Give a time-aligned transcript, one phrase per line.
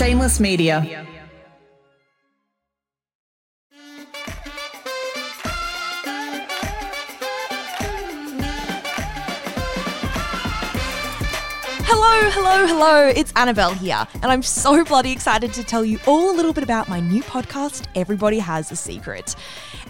[0.00, 1.04] Shameless Media.
[11.92, 13.08] Hello, hello, hello.
[13.08, 16.62] It's Annabelle here, and I'm so bloody excited to tell you all a little bit
[16.62, 19.34] about my new podcast, Everybody Has a Secret.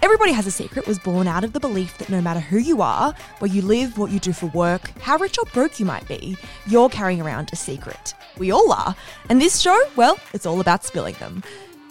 [0.00, 2.80] Everybody Has a Secret was born out of the belief that no matter who you
[2.80, 6.08] are, where you live, what you do for work, how rich or broke you might
[6.08, 8.14] be, you're carrying around a secret.
[8.38, 8.96] We all are.
[9.28, 11.42] And this show, well, it's all about spilling them.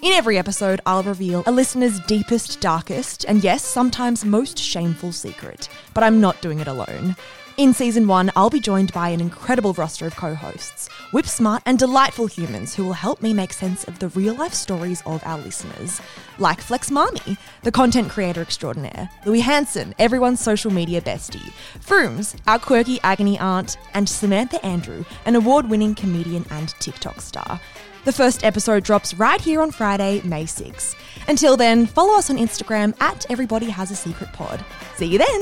[0.02, 5.67] In every episode, I'll reveal a listener's deepest, darkest, and yes, sometimes most shameful secret.
[5.94, 7.17] But I'm not doing it alone.
[7.57, 11.62] In season one, I'll be joined by an incredible roster of co hosts, whip smart
[11.66, 15.21] and delightful humans who will help me make sense of the real life stories of
[15.26, 15.99] our listeners.
[16.38, 22.59] Like Flex Mami, the content creator extraordinaire, Louis Hanson, everyone's social media bestie, Frooms, our
[22.59, 27.60] quirky agony aunt, and Samantha Andrew, an award winning comedian and TikTok star.
[28.05, 30.95] The first episode drops right here on Friday, May 6.
[31.27, 34.63] Until then, follow us on Instagram at Everybody Has a Secret Pod.
[34.95, 35.41] See you then!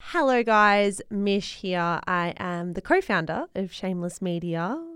[0.00, 1.00] Hello, guys.
[1.10, 2.00] Mish here.
[2.06, 4.95] I am the co founder of Shameless Media.